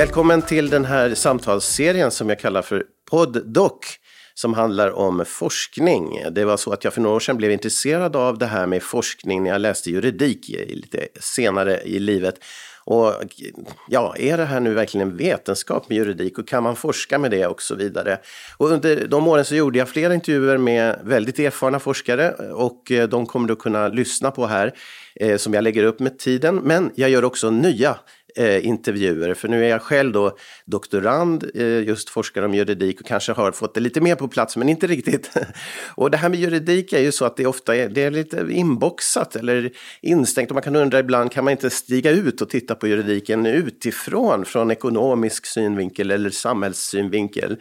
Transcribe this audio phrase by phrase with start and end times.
[0.00, 3.72] Välkommen till den här samtalsserien som jag kallar för Poddoc
[4.34, 6.18] som handlar om forskning.
[6.30, 8.82] Det var så att jag för några år sedan blev intresserad av det här med
[8.82, 12.34] forskning när jag läste juridik lite senare i livet.
[12.84, 13.14] Och
[13.88, 17.30] ja, är det här nu verkligen en vetenskap med juridik och kan man forska med
[17.30, 18.18] det och så vidare?
[18.56, 23.08] Och under de åren så gjorde jag flera intervjuer med väldigt erfarna forskare och eh,
[23.08, 24.74] de kommer du kunna lyssna på här
[25.14, 26.56] eh, som jag lägger upp med tiden.
[26.56, 27.96] Men jag gör också nya
[28.36, 29.34] eh, intervjuer.
[29.34, 33.52] För nu är jag själv då doktorand, eh, just forskar om juridik och kanske har
[33.52, 35.30] fått det lite mer på plats, men inte riktigt.
[35.94, 38.46] och det här med juridik är ju så att det ofta är, det är lite
[38.50, 39.70] inboxat eller
[40.02, 43.46] instängt och man kan undra ibland, kan man inte stiga ut och titta på juridiken
[43.46, 47.56] utifrån, från ekonomisk synvinkel eller samhällssynvinkel?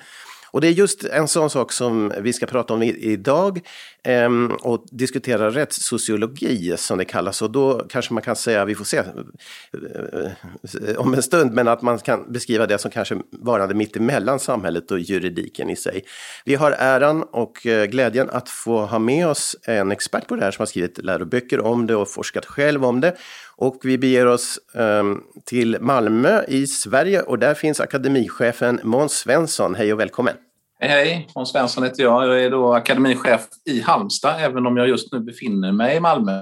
[0.51, 3.59] Och det är just en sån sak som vi ska prata om idag
[4.03, 4.29] eh,
[4.61, 7.41] och diskutera rättssociologi som det kallas.
[7.41, 11.81] Och då kanske man kan säga, vi får se eh, om en stund, men att
[11.81, 16.03] man kan beskriva det som kanske varande mitt emellan samhället och juridiken i sig.
[16.45, 20.43] Vi har äran och eh, glädjen att få ha med oss en expert på det
[20.43, 23.15] här som har skrivit läroböcker om det och forskat själv om det.
[23.61, 29.75] Och vi beger oss um, till Malmö i Sverige och där finns akademichefen Måns Svensson.
[29.75, 30.33] Hej och välkommen!
[30.79, 31.27] Hej, hej!
[31.35, 32.27] Måns Svensson heter jag.
[32.27, 36.41] Jag är då akademichef i Halmstad, även om jag just nu befinner mig i Malmö.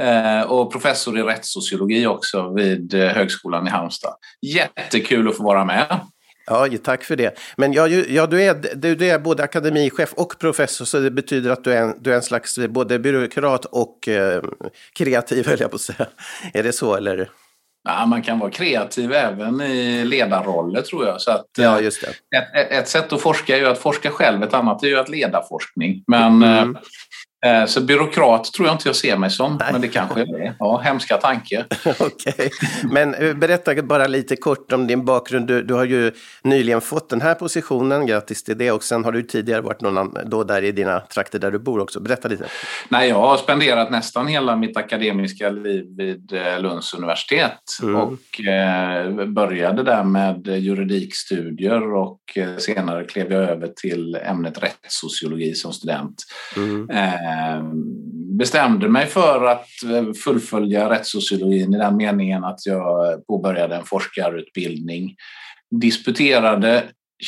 [0.00, 4.14] Eh, och professor i rättssociologi också vid eh, Högskolan i Halmstad.
[4.42, 6.00] Jättekul att få vara med.
[6.46, 7.38] Ja, tack för det.
[7.56, 11.50] Men ja, ja, du, är, du, du är både akademichef och professor, så det betyder
[11.50, 14.42] att du är en, du är en slags både byråkrat och eh,
[14.92, 16.06] kreativ, höll jag på att säga.
[16.54, 17.30] Är det så, eller?
[17.84, 21.20] Ja, man kan vara kreativ även i ledarroller, tror jag.
[21.20, 22.36] Så att, ja, just det.
[22.38, 25.08] Ett, ett, sätt att forska är ju att forska själv, ett annat är ju att
[25.08, 26.04] leda forskning.
[26.06, 26.76] Men mm.
[27.46, 29.72] Eh, så byråkrat tror jag inte jag ser mig som, Nej.
[29.72, 30.54] men det kanske är det.
[30.58, 31.64] Ja, hemska tanke.
[31.98, 32.50] Okej,
[32.90, 35.46] men eh, berätta bara lite kort om din bakgrund.
[35.46, 38.72] Du, du, har ju nyligen fått den här positionen, grattis till det.
[38.72, 41.80] Och sen har du tidigare varit någon då där i dina trakter där du bor
[41.80, 42.00] också.
[42.00, 42.44] Berätta lite.
[42.88, 47.96] Nej, jag har spenderat nästan hela mitt akademiska liv vid eh, Lunds universitet mm.
[47.96, 52.18] och eh, började där med juridikstudier och
[52.58, 56.22] senare klev jag över till ämnet rättssociologi som student.
[56.56, 56.90] Mm.
[56.90, 57.31] Eh,
[58.38, 65.16] bestämde mig för att eh, fullfölja rättssociologin i den meningen att jag påbörjade en forskarutbildning.
[65.80, 66.84] Disputerade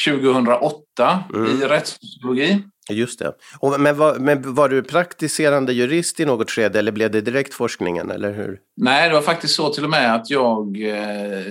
[0.07, 1.47] 2008 mm.
[1.47, 2.63] i rättssociologi.
[2.91, 3.33] Just det.
[3.59, 7.55] Och, men, var, men var du praktiserande jurist i något skede eller blev det direkt
[7.55, 8.11] forskningen?
[8.11, 8.59] Eller hur?
[8.77, 11.45] Nej, det var faktiskt så till och med att jag eh,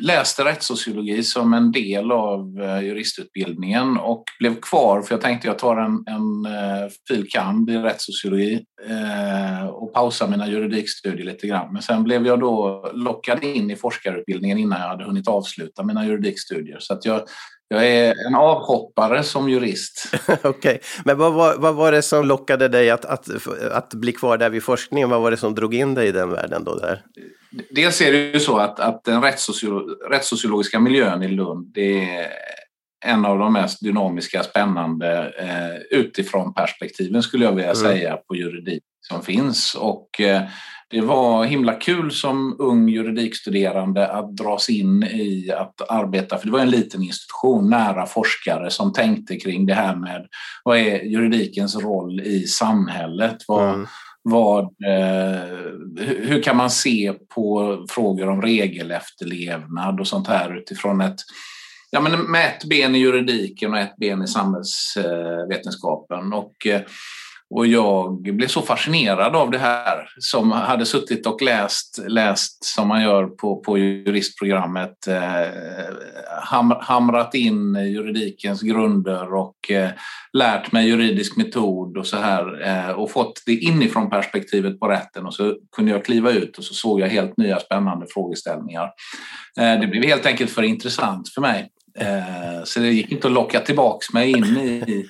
[0.00, 5.58] läste rättssociologi som en del av eh, juristutbildningen och blev kvar för jag tänkte jag
[5.58, 11.72] tar en, en eh, filkand i rättssociologi eh, och pausar mina juridikstudier lite grann.
[11.72, 16.06] Men sen blev jag då lockad in i forskarutbildningen innan jag hade hunnit avsluta mina
[16.06, 16.78] juridikstudier.
[16.80, 17.22] Så att jag
[17.68, 20.10] jag är en avhoppare som jurist.
[20.28, 20.78] Okej, okay.
[21.04, 23.28] men vad var, vad var det som lockade dig att, att,
[23.72, 25.10] att bli kvar där vid forskningen?
[25.10, 26.74] Vad var det som drog in dig i den världen då?
[26.74, 27.02] Där?
[27.70, 29.22] Dels är det ju så att, att den
[30.10, 32.28] rättssociologiska miljön i Lund det är
[33.04, 37.82] en av de mest dynamiska, spännande eh, utifrån perspektiven skulle jag vilja mm.
[37.82, 39.74] säga på juridik som finns.
[39.74, 40.42] Och eh,
[40.90, 46.52] det var himla kul som ung juridikstuderande att dras in i att arbeta, för det
[46.52, 50.26] var en liten institution nära forskare som tänkte kring det här med
[50.64, 53.36] vad är juridikens roll i samhället?
[53.48, 53.86] Vad, mm.
[54.22, 55.42] vad, eh,
[55.98, 61.20] hur kan man se på frågor om regelefterlevnad och sånt här utifrån ett
[61.90, 66.32] Ja, men med ett ben i juridiken och ett ben i samhällsvetenskapen.
[66.32, 66.80] Och eh,
[67.50, 72.88] och jag blev så fascinerad av det här som hade suttit och läst, läst som
[72.88, 75.48] man gör på, på juristprogrammet, eh,
[76.42, 79.90] ham, hamrat in juridikens grunder och eh,
[80.32, 85.26] lärt mig juridisk metod och så här eh, och fått det inifrån perspektivet på rätten
[85.26, 88.90] och så kunde jag kliva ut och så såg jag helt nya spännande frågeställningar.
[89.60, 91.68] Eh, det blev helt enkelt för intressant för mig.
[91.98, 95.06] Eh, så det gick inte att locka tillbaks mig in i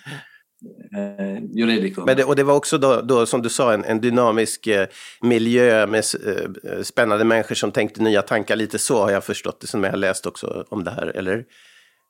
[0.97, 2.05] eh, juridikum.
[2.05, 4.87] Men det, och det var också då, då som du sa en, en dynamisk eh,
[5.21, 8.57] miljö med eh, spännande människor som tänkte nya tankar.
[8.57, 11.45] Lite så har jag förstått det som jag har läst också om det här, eller?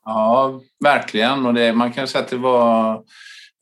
[0.05, 1.45] Ja, verkligen.
[1.45, 3.01] Och det, man kan säga att det var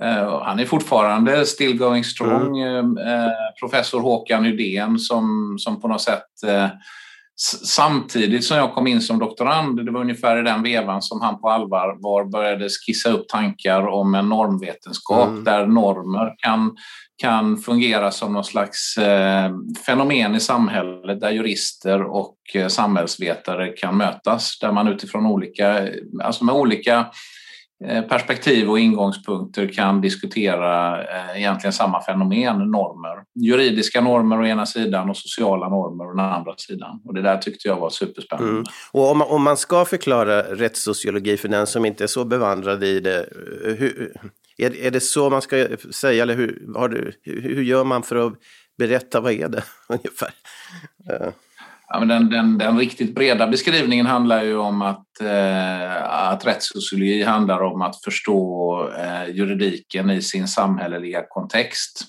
[0.04, 2.60] Uh, han är fortfarande still going strong.
[2.60, 2.98] Mm.
[2.98, 6.68] Uh, professor Håkan Ydén som, som på något sätt uh,
[7.66, 11.42] samtidigt som jag kom in som doktorand, det var ungefär i den vevan som han
[11.42, 15.44] på allvar började skissa upp tankar om en normvetenskap mm.
[15.44, 16.76] där normer kan,
[17.18, 19.52] kan fungera som någon slags eh,
[19.86, 25.88] fenomen i samhället där jurister och eh, samhällsvetare kan mötas, där man utifrån olika,
[26.24, 27.06] alltså med olika
[27.86, 33.24] Eh, perspektiv och ingångspunkter kan diskutera eh, egentligen samma fenomen, normer.
[33.36, 37.02] Juridiska normer å ena sidan och sociala normer å den andra sidan.
[37.06, 38.52] Och det där tyckte jag var superspännande.
[38.52, 38.64] Mm.
[38.92, 42.84] Och om man, om man ska förklara rättssociologi för den som inte är så bevandrad
[42.84, 43.30] i det,
[43.78, 44.14] hur,
[44.58, 48.28] är, är det så man ska säga eller hur, har du, hur gör man för
[48.28, 48.34] att
[48.78, 50.30] berätta vad är det ungefär?
[51.10, 51.30] Eh.
[51.90, 57.24] Ja, men den, den, den, riktigt breda beskrivningen handlar ju om att, eh, att rättssociologi
[57.24, 62.04] handlar om att förstå eh, juridiken i sin samhälleliga kontext.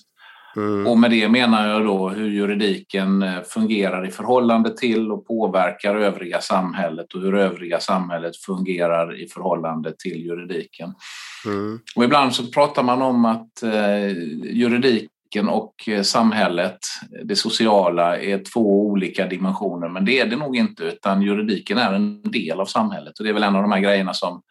[0.55, 0.87] Mm.
[0.87, 5.95] Och med det menar jag då hur juridiken eh, fungerar i förhållande till och påverkar
[5.95, 10.93] övriga samhället och hur övriga samhället fungerar i förhållande till juridiken.
[11.45, 11.79] Mm.
[11.95, 14.09] Och ibland så pratar man om att eh,
[14.43, 16.79] juridik politiken och eh, samhället,
[17.23, 19.89] det sociala, är två olika dimensioner.
[19.89, 23.19] Men det är det nog inte, utan juridiken är en del av samhället.
[23.19, 24.41] Och det är väl en av de här grejerna som,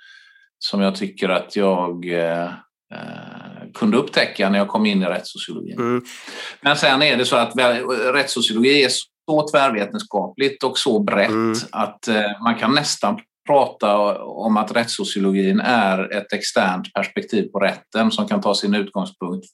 [0.59, 5.79] som jag tycker att jag eh, eh kunde upptäcka när jag kom in i rättssociologin.
[5.79, 6.05] Mm.
[6.61, 7.53] Men sen är det så att
[8.15, 8.91] rättssociologi är
[9.27, 11.55] så tvärvetenskapligt och så brett mm.
[11.73, 18.11] att eh, man kan nästan prata om att rättssociologin är ett externt perspektiv på rätten
[18.11, 19.47] som kan ta sin utgångspunkt.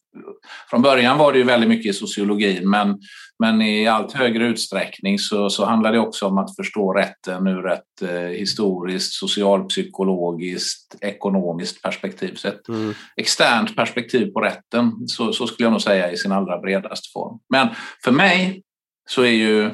[0.70, 2.99] Från början var det ju väldigt mycket i sociologin men,
[3.38, 7.69] men i allt högre utsträckning så, så handlar det också om att förstå rätten ur
[7.69, 12.35] ett eh, historiskt, socialpsykologiskt, ekonomiskt perspektiv.
[12.35, 12.94] Så ett mm.
[13.17, 17.38] externt perspektiv på rätten, så, så skulle jag nog säga i sin allra bredaste form.
[17.49, 17.69] Men
[18.05, 18.62] för mig
[19.08, 19.70] så är ju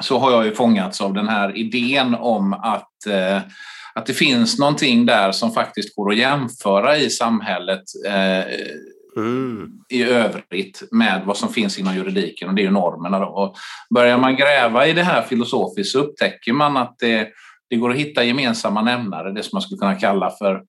[0.00, 3.40] så har jag ju fångats av den här idén om att, eh,
[3.94, 8.44] att det finns någonting där som faktiskt går att jämföra i samhället eh,
[9.16, 9.70] mm.
[9.88, 13.18] i övrigt med vad som finns inom juridiken och det är ju normerna.
[13.18, 13.26] Då.
[13.26, 13.56] Och
[13.94, 17.28] börjar man gräva i det här filosofiskt så upptäcker man att det,
[17.70, 20.62] det går att hitta gemensamma nämnare, det som man skulle kunna kalla för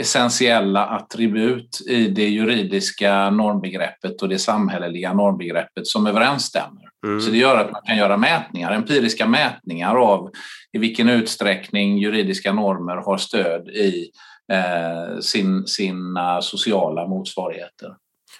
[0.00, 6.82] essentiella attribut i det juridiska normbegreppet och det samhälleliga normbegreppet som överensstämmer.
[7.06, 7.20] Mm.
[7.20, 10.30] Så det gör att man kan göra mätningar, empiriska mätningar av
[10.72, 14.10] i vilken utsträckning juridiska normer har stöd i
[14.52, 17.96] eh, sin, sina sociala motsvarigheter.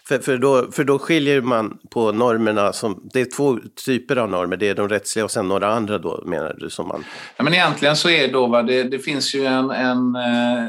[0.08, 4.30] För, för, då, för då skiljer man på normerna, som, det är två typer av
[4.30, 6.70] normer, det är de rättsliga och sen några andra då menar du?
[6.70, 7.04] Som man...
[7.36, 10.68] ja, men egentligen så är då, va, det, det finns ju en, en eh,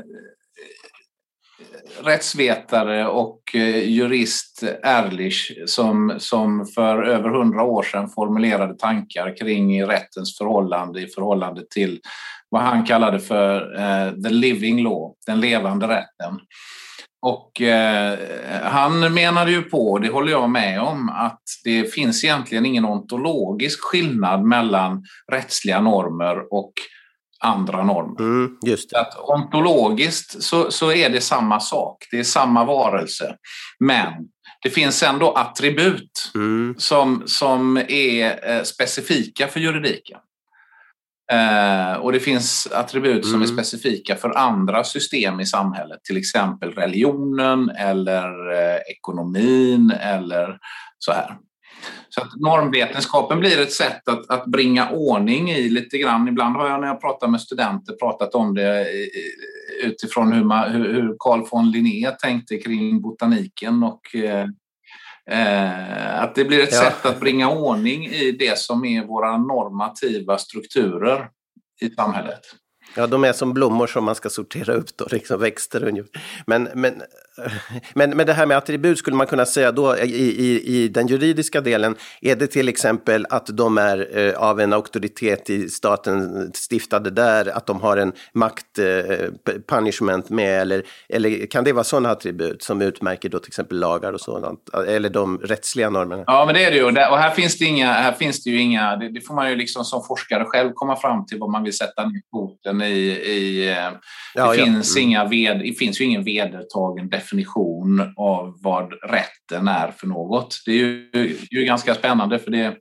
[2.02, 9.84] rättsvetare och eh, jurist Erlich som, som för över hundra år sedan formulerade tankar kring
[9.84, 12.00] rättens förhållande i förhållande till
[12.50, 16.40] vad han kallade för eh, the living law, den levande rätten.
[17.22, 18.20] Och eh,
[18.64, 22.86] han menade ju på, och det håller jag med om, att det finns egentligen ingen
[22.86, 26.74] ontologisk skillnad mellan rättsliga normer och
[27.44, 28.20] andra normer.
[28.20, 28.58] Mm.
[28.96, 33.36] Att ontologiskt så, så är det samma sak, det är samma varelse.
[33.80, 34.14] Men
[34.64, 36.76] det finns ändå attribut mm.
[36.78, 40.20] som, som är eh, specifika för juridiken.
[41.32, 43.32] Eh, och det finns attribut mm.
[43.32, 43.58] som är mm.
[43.58, 50.58] specifika för andra system i samhället, till exempel religionen eller eh, ekonomin eller
[51.00, 51.38] så här.
[52.10, 56.28] Så att normvetenskapen blir ett sätt att, att bringa ordning i lite grann.
[56.28, 58.88] Ibland har jag när jag pratar med studenter pratat om det
[59.84, 64.48] utifrån hur, man, hur, Carl von Linné tänkte kring botaniken och eh,
[65.30, 66.80] eh, att det blir ett ja.
[66.80, 71.30] sätt att bringa ordning i det som är våra normativa strukturer
[71.82, 72.42] i samhället.
[72.96, 76.22] Ja, de är som blommor som man ska sortera upp då, liksom växter ungefär.
[76.46, 77.02] Men, men,
[77.94, 81.08] men, men det här med attribut skulle man kunna säga då i, i, i den
[81.08, 86.52] juridiska delen, är det till exempel att de är eh, av en auktoritet i staten
[86.54, 88.86] stiftade där, att de har en makt, eh,
[89.68, 94.14] punishment med, eller, eller kan det vara sådana attribut som utmärker då till exempel lagar
[94.14, 96.24] och sådant, eller de rättsliga normerna?
[96.28, 98.60] Ja, men det är det ju, och här finns det, inga, här finns det ju
[98.60, 101.64] inga, det, det får man ju liksom som forskare själv komma fram till vad man
[101.64, 103.92] vill sätta ner foten i, i eh,
[104.34, 105.10] ja, det, finns mm.
[105.10, 110.62] inga ved, det finns ju ingen vedertagen definition av vad rätten är för något.
[110.66, 112.76] Det är ju, ju ganska spännande för det,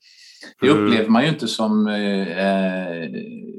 [0.60, 0.84] det mm.
[0.84, 3.08] upplever man ju inte som eh,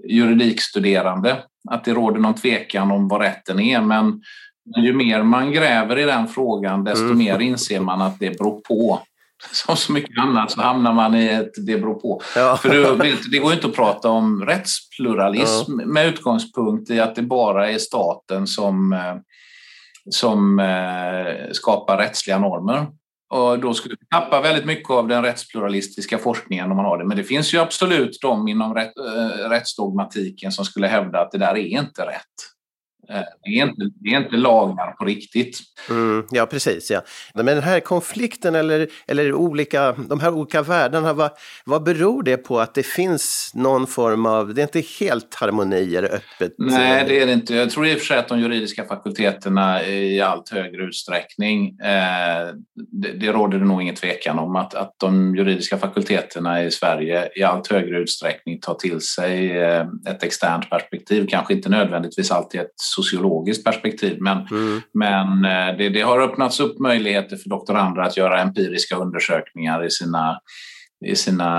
[0.09, 1.37] juridikstuderande,
[1.69, 3.81] att det råder någon tvekan om vad rätten är.
[3.81, 4.21] Men
[4.77, 7.17] ju mer man gräver i den frågan, desto mm.
[7.17, 9.01] mer inser man att det beror på.
[9.51, 12.21] som så mycket annat så hamnar man i ett det beror på.
[12.35, 12.57] Ja.
[12.57, 15.85] För det, det går inte att prata om rättspluralism ja.
[15.85, 19.15] med utgångspunkt i att det bara är staten som, eh,
[20.09, 22.87] som eh, skapar rättsliga normer.
[23.29, 27.05] Och då skulle vi tappa väldigt mycket av den rättspluralistiska forskningen om man har det.
[27.05, 31.37] Men det finns ju absolut de inom rätt, äh, rättsdogmatiken som skulle hävda att det
[31.37, 32.52] där är inte rätt.
[33.13, 35.59] Eh, det är inte, det är inte lagar på riktigt.
[35.89, 36.91] Mm, ja, precis.
[36.91, 37.01] Ja.
[37.33, 41.31] Men den här konflikten eller, eller olika, de här olika världarna, vad,
[41.65, 45.95] vad beror det på att det finns någon form av, det är inte helt harmoni
[45.95, 46.53] eller öppet?
[46.57, 47.55] Nej, det är det inte.
[47.55, 52.47] Jag tror i och för sig att de juridiska fakulteterna i allt högre utsträckning, eh,
[52.75, 57.29] det, det råder det nog ingen tvekan om, att, att de juridiska fakulteterna i Sverige
[57.35, 62.61] i allt högre utsträckning tar till sig eh, ett externt perspektiv, kanske inte nödvändigtvis alltid
[62.61, 64.17] ett sociologiskt perspektiv.
[64.21, 64.81] Men, mm.
[64.93, 69.89] men eh, det, det, har öppnats upp möjligheter för doktorander att göra empiriska undersökningar i
[69.89, 70.39] sina,
[71.05, 71.49] i sina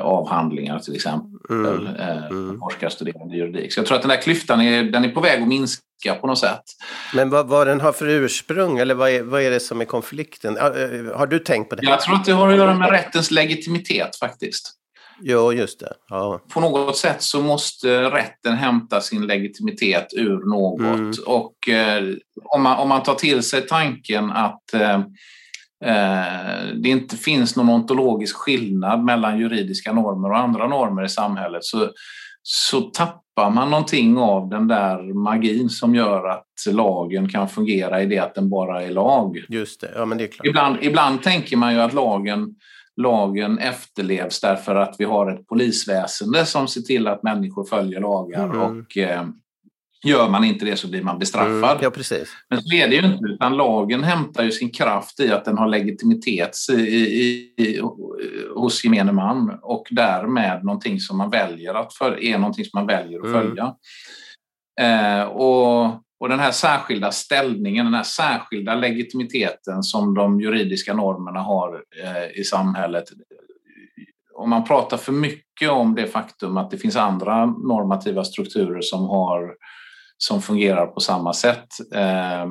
[0.00, 1.30] avhandlingar till exempel.
[1.50, 1.86] Mm.
[1.86, 2.58] Eh, mm.
[2.60, 3.72] Forskarstuderande juridik.
[3.72, 6.26] Så jag tror att den där klyftan är, den är på väg att minska på
[6.26, 6.62] något sätt.
[7.14, 9.84] Men vad, vad den har för ursprung eller vad är, vad är det som är
[9.84, 10.56] konflikten?
[10.56, 11.86] Eh, har du tänkt på det?
[11.86, 14.72] Jag tror att det har att göra med rättens legitimitet faktiskt.
[15.20, 15.92] Ja, just det.
[16.08, 16.40] Ja.
[16.48, 20.80] På något sätt så måste rätten hämta sin legitimitet ur något.
[20.80, 21.12] Mm.
[21.26, 22.04] Och eh,
[22.44, 25.00] om, man, om man tar till sig tanken att eh,
[25.84, 31.64] eh, det inte finns någon ontologisk skillnad mellan juridiska normer och andra normer i samhället
[31.64, 31.90] så,
[32.42, 38.06] så tappar man någonting av den där magin som gör att lagen kan fungera i
[38.06, 39.44] det att den bara är lag.
[39.48, 40.46] Just det, ja men det är klart.
[40.46, 42.54] Ibland, ibland tänker man ju att lagen
[42.96, 48.44] lagen efterlevs därför att vi har ett polisväsende som ser till att människor följer lagar
[48.44, 48.60] mm.
[48.60, 49.24] och eh,
[50.04, 51.70] gör man inte det så blir man bestraffad.
[51.70, 52.28] Mm, ja, precis.
[52.50, 55.58] Men så är det ju inte, utan lagen hämtar ju sin kraft i att den
[55.58, 57.80] har legitimitet i, i, i,
[58.54, 62.86] hos gemene man och därmed någonting som man väljer att för, är någonting som man
[62.86, 63.40] väljer att mm.
[63.40, 63.74] följa.
[64.80, 71.40] Eh, och och den här särskilda ställningen, den här särskilda legitimiteten som de juridiska normerna
[71.40, 73.04] har eh, i samhället.
[74.34, 79.08] Om man pratar för mycket om det faktum att det finns andra normativa strukturer som,
[79.08, 79.54] har,
[80.18, 81.68] som fungerar på samma sätt.
[81.94, 82.44] Eh,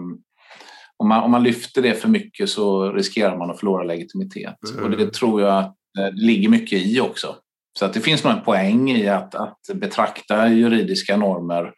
[0.98, 4.58] om, man, om man lyfter det för mycket så riskerar man att förlora legitimitet.
[4.74, 4.84] Mm.
[4.84, 7.36] Och det tror jag att eh, det ligger mycket i också.
[7.80, 11.74] Så att det finns nog en poäng i att, att betrakta juridiska normer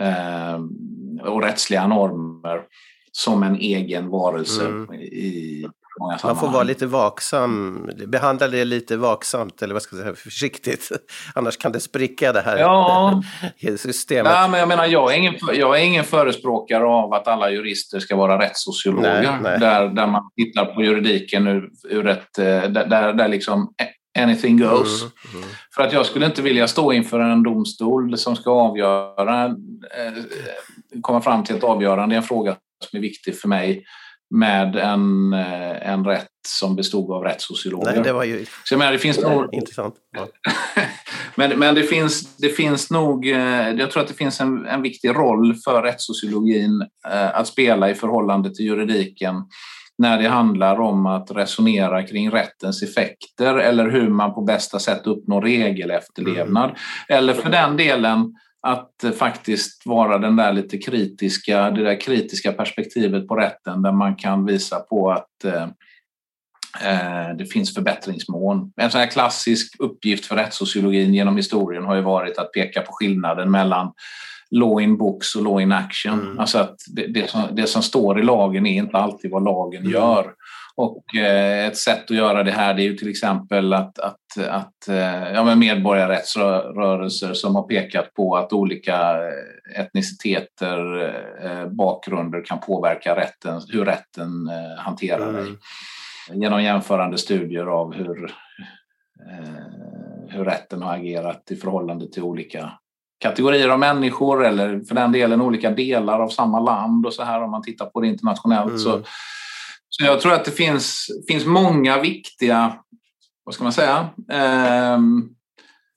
[0.00, 0.58] eh,
[1.26, 2.60] och rättsliga normer
[3.12, 4.94] som en egen varelse mm.
[4.94, 5.66] i
[6.00, 6.42] många sammanhang.
[6.42, 10.90] Man får vara lite vaksam, behandla det lite vaksamt eller vad ska jag säga, försiktigt.
[11.34, 13.22] Annars kan det spricka det här ja.
[13.76, 14.32] systemet.
[14.32, 18.00] Ja, men jag menar, jag är, ingen, jag är ingen förespråkare av att alla jurister
[18.00, 19.22] ska vara rättssociologer.
[19.22, 19.60] Nej, nej.
[19.60, 23.74] Där, där man tittar på juridiken ur, ur ett, eh, där, där liksom
[24.18, 25.02] anything goes.
[25.02, 25.48] Mm, mm.
[25.74, 30.22] För att jag skulle inte vilja stå inför en domstol som ska avgöra, eh,
[31.00, 32.56] komma fram till ett avgörande i en fråga
[32.90, 33.84] som är viktig för mig
[34.30, 37.92] med en, eh, en rätt som bestod av rättssociologer.
[37.92, 39.48] Nej, det var ju Så jag menar, det finns nog...
[39.52, 39.94] intressant.
[40.16, 40.28] Ja.
[41.34, 43.28] men men det, finns, det finns nog...
[43.28, 46.88] Eh, jag tror att det finns en, en viktig roll för rättssociologin
[47.32, 49.34] att spela i förhållande till juridiken
[49.98, 55.06] när det handlar om att resonera kring rättens effekter eller hur man på bästa sätt
[55.06, 56.64] uppnår regelefterlevnad.
[56.64, 56.76] Mm.
[57.08, 58.34] Eller för den delen
[58.66, 64.16] att faktiskt vara den där lite kritiska, det där kritiska perspektivet på rätten där man
[64.16, 65.62] kan visa på att eh,
[66.82, 68.70] eh det finns förbättringsmål.
[68.76, 72.92] En sån här klassisk uppgift för rättssociologin genom historien har ju varit att peka på
[72.92, 73.92] skillnaden mellan
[74.50, 76.20] law in books och law in action.
[76.20, 76.38] Mm.
[76.38, 79.80] Alltså att det, det, som, det som står i lagen är inte alltid vad lagen
[79.80, 79.92] mm.
[79.92, 80.34] gör.
[80.76, 84.38] Och eh, ett sätt att göra det här det är ju till exempel att, att,
[84.48, 91.04] att eh, ja, men medborgarrättsrörelser som har pekat på att olika eh, etniciteter,
[91.44, 95.44] eh, bakgrunder kan påverka rätten, hur rätten hanterar mm.
[95.44, 95.54] dig.
[96.32, 98.34] Genom jämförande studier av hur,
[100.28, 102.72] hur rätten har agerat i förhållande till olika
[103.24, 107.42] kategorier av människor eller för den delen olika delar av samma land och så här
[107.42, 108.68] om man tittar på det internationellt.
[108.68, 108.78] Mm.
[108.78, 109.02] Så,
[109.88, 112.74] så jag tror att det finns, finns många viktiga,
[113.44, 114.98] vad ska man säga, eh,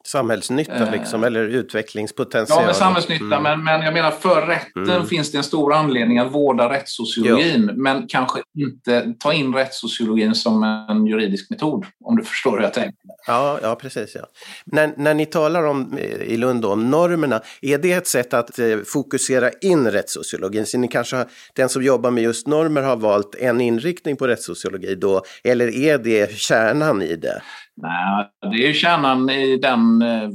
[0.08, 2.60] Samhällsnytta eh, liksom, eller utvecklingspotential?
[2.62, 3.26] Ja, med samhällsnytta.
[3.26, 3.44] Mm.
[3.44, 5.08] Men, men jag menar för rätten mm.
[5.08, 7.70] finns det en stor anledning att vårda rättssociologin.
[7.74, 7.82] Jo.
[7.82, 11.86] Men kanske inte ta in rättssociologin som en juridisk metod.
[12.06, 12.94] Om du förstår hur jag tänker.
[13.28, 14.16] Ja, ja precis.
[14.16, 14.28] Ja.
[14.66, 18.60] När, när ni talar om, eh, i Lund om normerna, är det ett sätt att
[18.60, 20.66] eh, fokusera in rättssociologin?
[20.66, 24.28] Så ni kanske har, den som jobbar med just normer har valt en inriktning på
[24.28, 27.42] rättssociologi då, eller är det kärnan i det?
[27.82, 30.30] Nej, det är kärnan i den eh,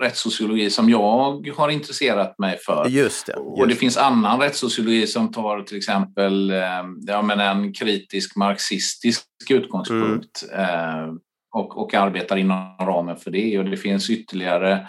[0.00, 2.88] rättssociologi som jag har intresserat mig för.
[2.88, 3.60] Just det, just.
[3.60, 9.50] Och det finns annan rättssociologi som tar till exempel eh, ja, men en kritisk marxistisk
[9.50, 10.64] utgångspunkt mm.
[10.64, 11.14] eh,
[11.54, 13.58] och, och arbetar inom ramen för det.
[13.58, 14.86] Och det finns ytterligare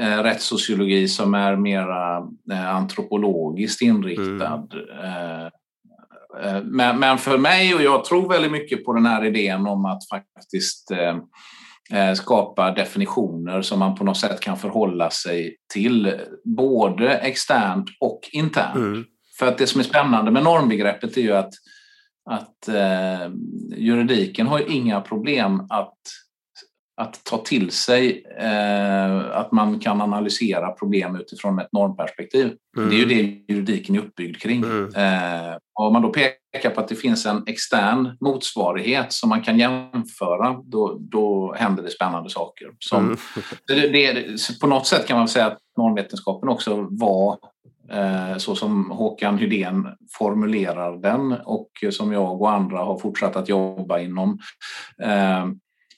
[0.00, 2.18] eh, rättssociologi som är mera
[2.52, 4.66] eh, antropologiskt inriktad.
[4.72, 5.50] Mm.
[6.42, 9.84] Eh, men, men, för mig, och jag tror väldigt mycket på den här idén om
[9.84, 11.16] att faktiskt eh,
[11.98, 16.14] eh, skapa definitioner som man på något sätt kan förhålla sig till,
[16.44, 18.76] både externt och internt.
[18.76, 19.04] Mm.
[19.38, 21.52] För att det som är spännande med normbegreppet är ju att,
[22.30, 23.30] att eh,
[23.76, 25.98] juridiken har inga problem att
[26.96, 32.52] att ta till sig eh, att man kan analysera problem utifrån ett normperspektiv.
[32.76, 32.90] Mm.
[32.90, 34.62] Det är ju det juridiken är uppbyggd kring.
[34.62, 34.94] Mm.
[34.94, 39.58] Eh, om man då pekar på att det finns en extern motsvarighet som man kan
[39.58, 42.68] jämföra, då, då händer det spännande saker.
[42.78, 43.18] Som, mm.
[43.66, 47.38] det, det, på något sätt kan man säga att normvetenskapen också var
[47.92, 49.88] eh, så som Håkan Hydén
[50.18, 54.38] formulerar den och som jag och andra har fortsatt att jobba inom
[55.02, 55.46] eh,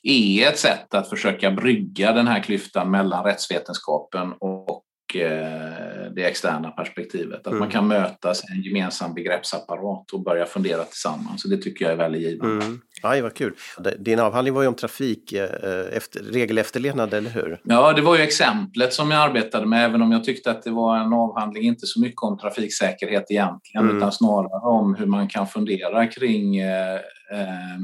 [0.03, 6.71] är ett sätt att försöka brygga den här klyftan mellan rättsvetenskapen och eh, det externa
[6.71, 7.41] perspektivet.
[7.41, 7.59] Att mm.
[7.59, 11.43] man kan mötas i en gemensam begreppsapparat och börja fundera tillsammans.
[11.43, 12.65] Så det tycker jag är väldigt givande.
[12.65, 12.81] Mm.
[13.03, 13.55] Aj, vad kul.
[13.99, 17.61] Din avhandling var ju om trafik, eh, efter, regelefterlevnad, eller hur?
[17.65, 20.71] Ja, det var ju exemplet som jag arbetade med, även om jag tyckte att det
[20.71, 23.97] var en avhandling inte så mycket om trafiksäkerhet egentligen, mm.
[23.97, 27.79] utan snarare om hur man kan fundera kring eh, eh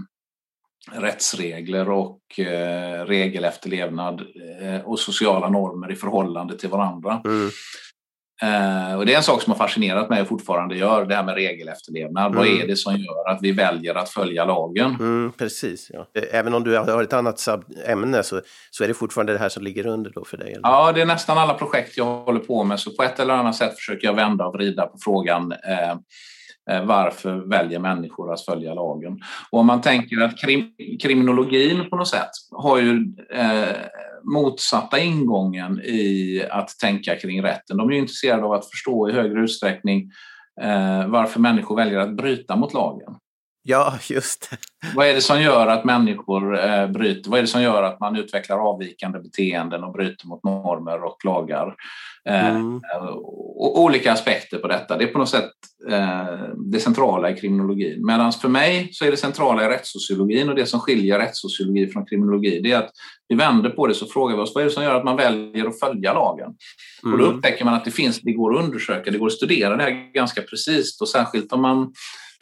[0.92, 4.22] rättsregler och eh, regelefterlevnad
[4.60, 7.22] eh, och sociala normer i förhållande till varandra.
[7.24, 7.50] Mm.
[8.42, 11.24] Eh, och det är en sak som har fascinerat mig och fortfarande gör, det här
[11.24, 12.26] med regelefterlevnad.
[12.26, 12.38] Mm.
[12.38, 14.96] Vad är det som gör att vi väljer att följa lagen?
[15.00, 16.06] Mm, precis, ja.
[16.30, 17.48] Även om du har ett annat
[17.86, 20.52] ämne så, så är det fortfarande det här som ligger under då för dig?
[20.52, 20.60] Eller?
[20.62, 23.56] Ja, det är nästan alla projekt jag håller på med, så på ett eller annat
[23.56, 25.96] sätt försöker jag vända och vrida på frågan eh,
[26.70, 29.18] Eh, varför väljer människor att följa lagen?
[29.50, 30.70] Och om man tänker att krim,
[31.02, 33.76] kriminologin på något sätt har ju eh,
[34.22, 37.76] motsatta ingången i att tänka kring rätten.
[37.76, 40.10] De är intresserade av att förstå i högre utsträckning
[40.62, 43.14] eh, varför människor väljer att bryta mot lagen.
[43.66, 44.56] Ja, just det.
[44.94, 47.30] Vad är det som gör att människor eh, bryter?
[47.30, 51.24] Vad är det som gör att man utvecklar avvikande beteenden och bryter mot normer och
[51.24, 51.74] lagar?
[52.28, 52.80] Eh, mm.
[53.56, 54.96] och olika aspekter på detta.
[54.96, 55.50] Det är på något sätt
[55.90, 58.06] eh, det centrala i kriminologin.
[58.06, 62.06] Medan för mig så är det centrala i rättssociologin och det som skiljer rättssociologi från
[62.06, 62.90] kriminologi det är att
[63.28, 65.16] vi vänder på det så frågar vi oss vad är det som gör att man
[65.16, 66.54] väljer att följa lagen?
[67.02, 67.12] Mm.
[67.12, 67.36] Och då mm.
[67.36, 70.12] upptäcker man att det finns, det går att undersöka, det går att studera det här
[70.12, 71.92] ganska precis och särskilt om man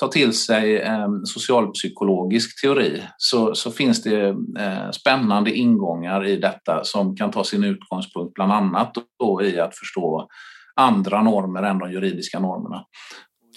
[0.03, 6.85] tar till sig eh, socialpsykologisk teori så, så finns det eh, spännande ingångar i detta
[6.85, 10.29] som kan ta sin utgångspunkt bland annat då i att förstå
[10.77, 12.85] andra normer än de juridiska normerna.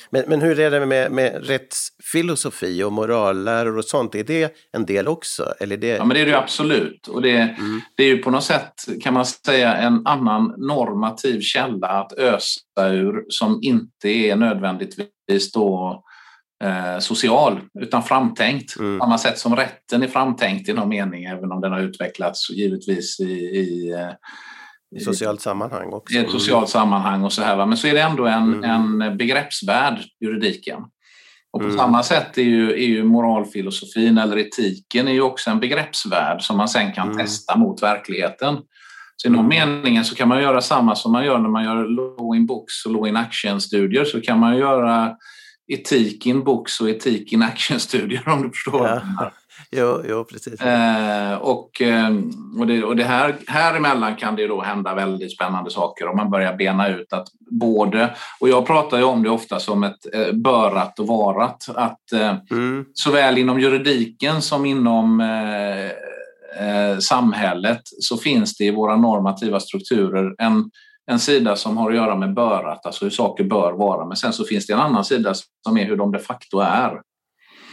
[0.10, 4.16] Men, men hur är det med, med rättsfilosofi och moralläror och sånt?
[4.16, 5.54] Är det en del också?
[5.60, 5.88] Eller det...
[5.88, 7.08] Ja, men det är det absolut.
[7.08, 7.82] Och det, mm.
[7.98, 12.88] det är ju på något sätt, kan man säga, en annan normativ källa att ösa
[12.92, 16.04] ur som inte är nödvändigtvis då
[16.64, 18.80] eh, social utan framtänkt.
[18.80, 19.00] Mm.
[19.00, 23.20] Samma sätt som rätten är framtänkt i någon mening även om den har utvecklats givetvis
[23.20, 24.12] i, i eh,
[24.96, 26.16] i socialt sammanhang också.
[26.16, 27.56] I ett socialt sammanhang och så här.
[27.56, 27.66] Va?
[27.66, 29.02] Men så är det ändå en, mm.
[29.02, 30.80] en begreppsvärld, juridiken.
[31.52, 31.78] Och på mm.
[31.78, 36.58] samma sätt är ju, är ju moralfilosofin eller etiken är ju också en begreppsvärld som
[36.58, 37.18] man sen kan mm.
[37.18, 38.58] testa mot verkligheten.
[39.16, 39.70] Så i någon mm.
[39.70, 42.86] meningen så kan man göra samma som man gör när man gör law in books
[42.86, 45.16] och law in action-studier så kan man göra
[45.68, 48.88] etik in books och etik in action-studier om du förstår.
[49.18, 49.32] Ja.
[49.72, 50.62] Jo, jo, precis.
[50.62, 52.10] Eh, och eh,
[52.60, 56.18] och, det, och det här, här emellan kan det då hända väldigt spännande saker om
[56.18, 60.14] man börjar bena ut att både, och jag pratar ju om det ofta som ett
[60.14, 62.86] eh, börat och varat, att eh, mm.
[62.94, 65.86] såväl inom juridiken som inom eh,
[66.68, 70.72] eh, samhället så finns det i våra normativa strukturer en
[71.12, 74.34] en sida som har att göra med börat, alltså hur saker bör vara, men sen
[74.34, 75.34] så finns det en annan sida
[75.68, 77.02] som är hur de de facto är.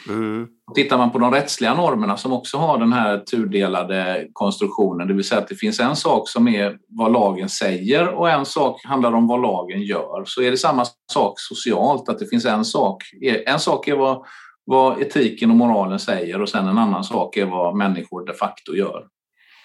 [0.08, 0.48] Mm.
[0.74, 5.24] Tittar man på de rättsliga normerna som också har den här tudelade konstruktionen, det vill
[5.24, 9.12] säga att det finns en sak som är vad lagen säger och en sak handlar
[9.12, 13.02] om vad lagen gör, så är det samma sak socialt, att det finns en sak,
[13.46, 14.24] en sak är vad,
[14.64, 18.74] vad etiken och moralen säger och sen en annan sak är vad människor de facto
[18.74, 19.06] gör.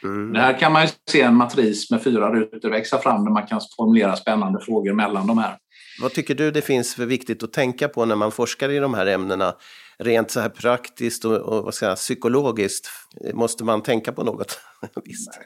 [0.03, 0.33] Mm.
[0.33, 3.61] Det här kan man se en matris med fyra rutor växa fram där man kan
[3.77, 5.57] formulera spännande frågor mellan de här.
[6.01, 8.93] Vad tycker du det finns för viktigt att tänka på när man forskar i de
[8.93, 9.53] här ämnena?
[9.99, 12.89] Rent så här praktiskt och, och vad ska jag, psykologiskt,
[13.33, 14.59] måste man tänka på något?
[15.05, 15.39] Visst.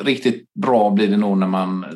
[0.00, 1.86] Riktigt bra blir det nog när man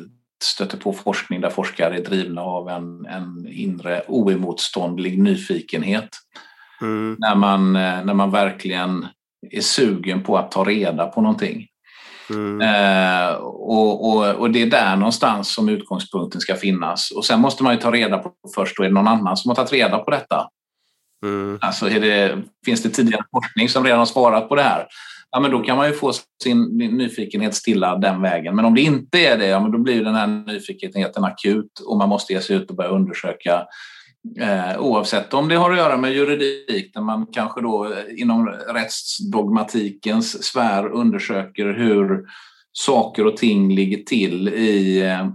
[0.43, 6.09] stöter på forskning där forskare är drivna av en, en inre oemotståndlig nyfikenhet.
[6.81, 7.15] Mm.
[7.19, 9.07] När, man, när man verkligen
[9.51, 11.67] är sugen på att ta reda på någonting.
[12.29, 12.61] Mm.
[12.61, 17.11] Eh, och, och, och, det är där någonstans som utgångspunkten ska finnas.
[17.11, 19.49] Och sen måste man ju ta reda på först, då är det någon annan som
[19.49, 20.49] har tagit reda på detta?
[21.25, 21.57] Mm.
[21.61, 24.87] Alltså det, finns det tidigare forskning som redan har svarat på det här?
[25.31, 26.13] Ja, men då kan man ju få
[26.43, 28.55] sin nyfikenhet stilla den vägen.
[28.55, 31.97] Men om det inte är det, ja, men då blir den här nyfikenheten akut och
[31.97, 33.65] man måste ge sig ut och börja undersöka
[34.39, 38.47] Eh, oavsett om det har att göra med juridik, där man kanske då eh, inom
[38.47, 42.25] rättsdogmatikens sfär undersöker hur
[42.71, 45.27] saker och ting ligger till i, eh,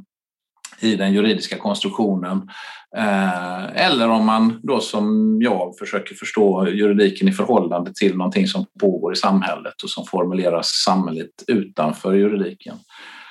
[0.80, 2.50] i den juridiska konstruktionen.
[2.96, 8.66] Eh, eller om man då som jag försöker förstå juridiken i förhållande till någonting som
[8.80, 12.74] pågår i samhället och som formuleras samhället utanför juridiken.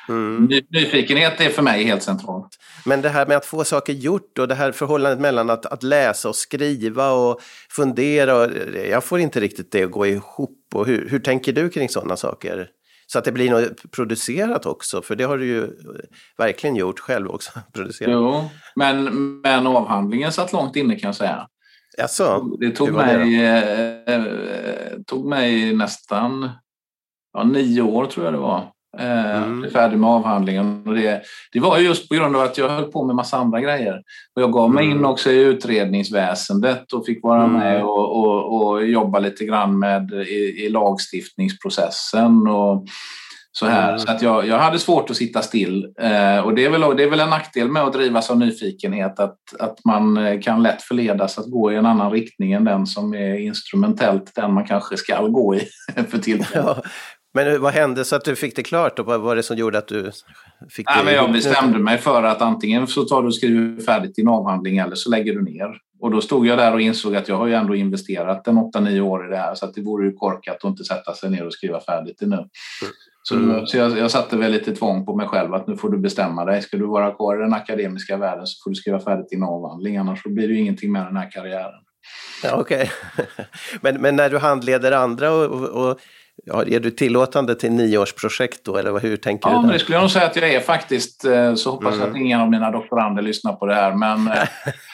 [0.09, 0.49] Mm.
[0.69, 2.57] Nyfikenhet är för mig helt centralt.
[2.85, 5.83] Men det här med att få saker gjort och det här förhållandet mellan att, att
[5.83, 8.35] läsa och skriva och fundera.
[8.35, 8.51] Och,
[8.89, 10.57] jag får inte riktigt det att gå ihop.
[10.73, 12.67] Och hur, hur tänker du kring sådana saker?
[13.07, 15.67] Så att det blir något producerat också, för det har du ju
[16.37, 17.51] verkligen gjort själv också.
[17.73, 18.11] Producerat.
[18.11, 19.03] Jo, men,
[19.41, 21.47] men avhandlingen satt långt inne kan jag säga.
[21.97, 22.57] Jaså?
[22.59, 26.49] Det tog, mig, det eh, tog mig nästan
[27.33, 29.71] ja, nio år tror jag det var Eh, mm.
[29.71, 30.87] färdig med avhandlingen.
[30.87, 33.61] Och det, det var just på grund av att jag höll på med massa andra
[33.61, 34.01] grejer.
[34.35, 34.97] Och jag gav mig mm.
[34.97, 37.59] in också i utredningsväsendet och fick vara mm.
[37.59, 42.47] med och, och, och, jobba lite grann med i, i lagstiftningsprocessen.
[42.47, 42.85] Och,
[43.53, 43.89] så här.
[43.89, 43.99] Mm.
[43.99, 45.93] Så att jag, jag hade svårt att sitta still.
[45.99, 49.19] Eh, och det är, väl, det är väl en nackdel med att drivas av nyfikenhet
[49.19, 52.85] att, att man eh, kan lätt förledas att gå i en annan riktning än den
[52.85, 55.67] som är instrumentellt den man kanske ska gå i
[56.09, 56.65] för tillfället.
[56.77, 56.83] Ja,
[57.33, 58.99] men vad hände så att du fick det klart?
[58.99, 60.11] Och vad var det som gjorde att du
[60.69, 60.93] fick det?
[60.97, 64.27] Ja, men jag bestämde mig för att antingen så tar du och skriver färdigt din
[64.27, 65.77] avhandling eller så lägger du ner.
[66.01, 69.01] Och då stod jag där och insåg att jag har ju ändå investerat en 8-9
[69.01, 71.45] år i det här så att det vore ju korkat att inte sätta sig ner
[71.45, 72.35] och skriva färdigt det nu.
[72.35, 72.49] Mm.
[73.23, 75.97] Så, så jag, jag, satte väl lite tvång på mig själv att nu får du
[75.97, 76.61] bestämma dig.
[76.61, 79.97] Ska du vara kvar i den akademiska världen så får du skriva färdigt din avhandling
[79.97, 81.81] annars blir det ju ingenting med den här karriären.
[82.43, 83.45] Ja, Okej, okay.
[83.81, 85.99] men, men när du handleder andra och, och, och
[86.45, 89.67] Ja, är du tillåtande till nioårsprojekt då, eller hur tänker ja, du?
[89.67, 91.25] Ja, det skulle jag nog säga att jag är faktiskt.
[91.25, 92.09] Eh, så hoppas jag mm.
[92.09, 93.95] att ingen av mina doktorander lyssnar på det här.
[93.95, 94.47] Men Eh,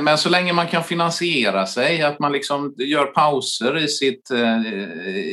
[0.00, 4.74] men så länge man kan finansiera sig, att man liksom gör pauser i sitt, eh,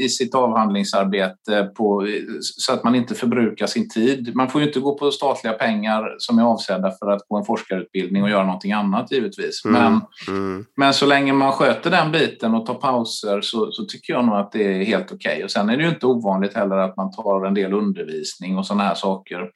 [0.03, 2.07] i sitt avhandlingsarbete på,
[2.41, 4.35] så att man inte förbrukar sin tid.
[4.35, 7.45] Man får ju inte gå på statliga pengar som är avsedda för att gå en
[7.45, 9.65] forskarutbildning och göra någonting annat givetvis.
[9.65, 9.83] Mm.
[9.83, 10.65] Men, mm.
[10.75, 14.35] men så länge man sköter den biten och tar pauser så, så tycker jag nog
[14.35, 15.31] att det är helt okej.
[15.31, 15.43] Okay.
[15.43, 18.65] Och sen är det ju inte ovanligt heller att man tar en del undervisning och
[18.65, 19.49] sådana här saker.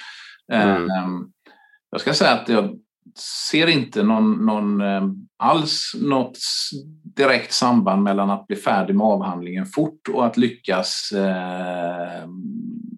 [0.54, 0.84] Mm.
[0.84, 1.32] Um,
[1.91, 2.80] jag ska säga att jag
[3.19, 5.04] ser inte någon, någon, eh,
[5.38, 6.38] alls något
[7.15, 12.25] direkt samband mellan att bli färdig med avhandlingen fort och att lyckas eh,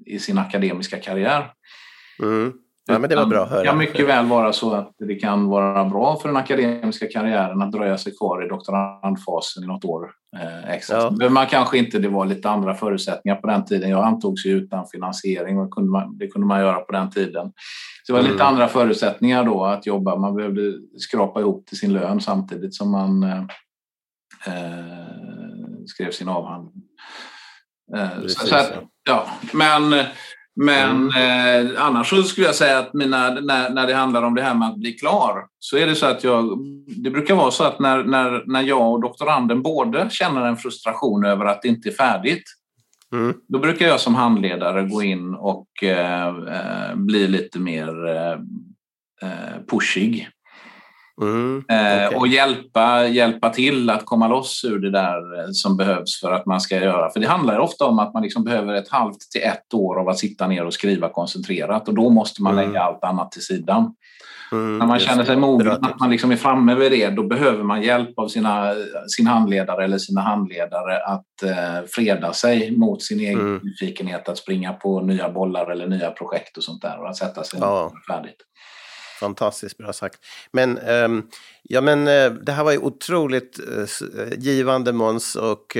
[0.06, 1.52] i sin akademiska karriär.
[2.22, 2.54] Mm.
[2.88, 3.60] Ja, men det var bra att höra.
[3.60, 7.62] Det kan mycket väl vara så att det kan vara bra för den akademiska karriären
[7.62, 10.98] att dröja sig kvar i doktorandfasen i något år eh, extra.
[10.98, 11.14] Ja.
[11.20, 13.90] Men man kanske inte, det var lite andra förutsättningar på den tiden.
[13.90, 17.52] Jag antogs ju utan finansiering och kunde man, det kunde man göra på den tiden.
[18.04, 18.48] Så det var lite mm.
[18.48, 20.16] andra förutsättningar då att jobba.
[20.16, 20.62] Man behövde
[20.98, 23.44] skrapa ihop till sin lön samtidigt som man eh,
[24.48, 25.08] eh
[25.86, 26.84] skrev sin avhandling.
[27.96, 28.74] Eh, så, så att,
[29.10, 30.06] ja, men
[30.60, 31.68] men mm.
[31.68, 34.54] eh, annars så skulle jag säga att mina, när, när det handlar om det här
[34.54, 37.80] med att bli klar så är det så att jag, det brukar vara så att
[37.80, 41.94] när, när, när jag och doktoranden båda känner en frustration över att det inte är
[41.94, 42.44] färdigt
[43.14, 43.34] mm.
[43.48, 48.32] då brukar jag som handledare gå in och eh, eh bli lite mer eh,
[49.22, 50.30] eh pushig.
[51.22, 52.16] Mm, okay.
[52.16, 56.46] och hjälpa, hjälpa till att komma loss ur det där eh, som behövs för att
[56.46, 57.10] man ska göra.
[57.10, 60.10] För det handlar ofta om att man liksom behöver ett halvt till ett år av
[60.10, 62.66] att sitta ner och skriva koncentrerat och då måste man mm.
[62.66, 63.96] lägga allt annat till sidan.
[64.52, 67.64] Mm, När man känner sig mogen, att man liksom är framme vid det, då behöver
[67.64, 68.74] man hjälp av sina,
[69.08, 73.62] sin handledare eller sina handledare att eh, freda sig mot sin egen mm.
[73.64, 77.44] nyfikenhet att springa på nya bollar eller nya projekt och sånt där och att sätta
[77.44, 77.92] sig ja.
[78.08, 78.44] färdigt.
[79.20, 80.20] Fantastiskt bra sagt.
[80.52, 81.28] Men, um,
[81.64, 85.36] ja, men uh, det här var ju otroligt uh, givande Måns.
[85.36, 85.78] Och,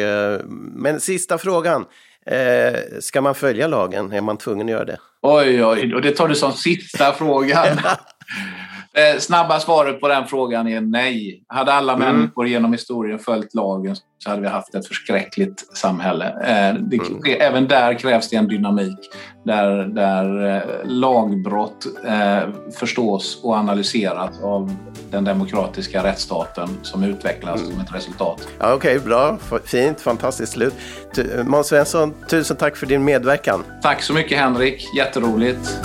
[0.76, 1.86] men sista frågan.
[3.00, 4.12] ska man följa lagen?
[4.12, 5.00] Är man tvungen att göra det?
[5.22, 7.80] Oj, oj, och det tar du som sista frågan.
[8.98, 11.44] Eh, snabba svaret på den frågan är nej.
[11.48, 12.16] Hade alla mm.
[12.16, 16.26] människor genom historien följt lagen så hade vi haft ett förskräckligt samhälle.
[16.26, 17.22] Eh, det, mm.
[17.40, 18.98] Även där krävs det en dynamik
[19.46, 24.76] där, där eh, lagbrott eh, förstås och analyseras av
[25.12, 27.72] den demokratiska rättsstaten som utvecklas mm.
[27.72, 28.48] som ett resultat.
[28.60, 29.38] Ja, Okej, okay, bra.
[29.66, 30.74] Fint, fantastiskt slut.
[31.44, 33.64] Måns Svensson, tusen tack för din medverkan.
[33.82, 35.80] Tack så mycket Henrik, jätteroligt.